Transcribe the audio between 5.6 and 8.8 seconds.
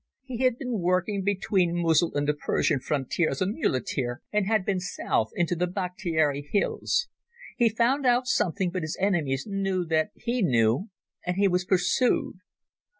Bakhtiari hills. He found out something,